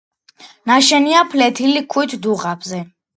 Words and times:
ნაშენია 0.69 1.21
ფლეთილი 1.33 1.83
ქვით 1.91 2.17
დუღაბზე. 2.25 2.81